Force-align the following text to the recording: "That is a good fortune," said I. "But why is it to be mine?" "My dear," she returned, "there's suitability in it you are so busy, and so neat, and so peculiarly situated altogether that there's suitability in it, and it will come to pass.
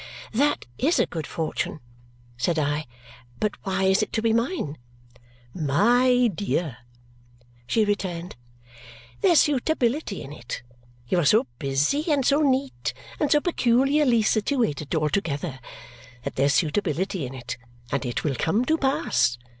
"That 0.31 0.65
is 0.79 0.97
a 0.97 1.05
good 1.05 1.27
fortune," 1.27 1.79
said 2.35 2.57
I. 2.57 2.87
"But 3.39 3.51
why 3.63 3.83
is 3.83 4.01
it 4.01 4.11
to 4.13 4.21
be 4.23 4.33
mine?" 4.33 4.79
"My 5.53 6.27
dear," 6.33 6.77
she 7.67 7.85
returned, 7.85 8.35
"there's 9.21 9.41
suitability 9.41 10.23
in 10.23 10.33
it 10.33 10.63
you 11.07 11.19
are 11.19 11.23
so 11.25 11.45
busy, 11.59 12.11
and 12.11 12.25
so 12.25 12.41
neat, 12.41 12.95
and 13.19 13.31
so 13.31 13.41
peculiarly 13.41 14.23
situated 14.23 14.95
altogether 14.95 15.59
that 16.23 16.33
there's 16.35 16.55
suitability 16.55 17.27
in 17.27 17.35
it, 17.35 17.57
and 17.91 18.03
it 18.03 18.23
will 18.23 18.33
come 18.35 18.65
to 18.65 18.79
pass. 18.79 19.37